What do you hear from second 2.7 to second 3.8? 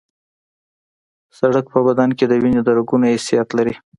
رګونو حیثیت لري